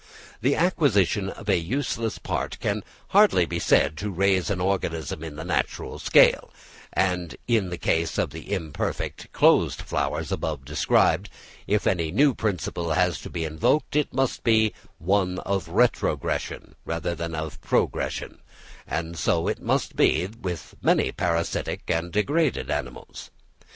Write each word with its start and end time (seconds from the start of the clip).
The 0.41 0.55
acquisition 0.55 1.29
of 1.29 1.47
a 1.47 1.59
useless 1.59 2.17
part 2.17 2.57
can 2.59 2.83
hardly 3.09 3.45
be 3.45 3.59
said 3.59 3.97
to 3.97 4.09
raise 4.09 4.49
an 4.49 4.59
organism 4.59 5.23
in 5.23 5.35
the 5.35 5.43
natural 5.43 5.99
scale; 5.99 6.49
and 6.91 7.35
in 7.47 7.69
the 7.69 7.77
case 7.77 8.17
of 8.17 8.31
the 8.31 8.51
imperfect, 8.51 9.31
closed 9.31 9.79
flowers, 9.79 10.31
above 10.31 10.65
described, 10.65 11.29
if 11.67 11.85
any 11.85 12.09
new 12.09 12.33
principle 12.33 12.93
has 12.93 13.19
to 13.21 13.29
be 13.29 13.45
invoked, 13.45 13.95
it 13.95 14.11
must 14.11 14.43
be 14.43 14.73
one 14.97 15.37
of 15.37 15.67
retrogression 15.69 16.73
rather 16.83 17.13
than 17.13 17.35
of 17.35 17.61
progression; 17.61 18.39
and 18.87 19.19
so 19.19 19.47
it 19.47 19.61
must 19.61 19.95
be 19.95 20.25
with 20.41 20.73
many 20.81 21.11
parasitic 21.11 21.83
and 21.89 22.11
degraded 22.11 22.71
animals. 22.71 23.29